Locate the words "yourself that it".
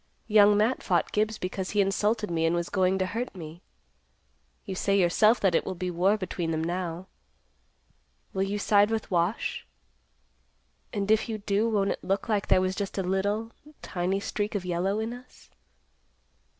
4.99-5.63